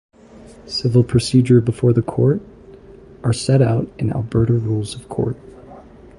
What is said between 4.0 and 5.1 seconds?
the Alberta Rules of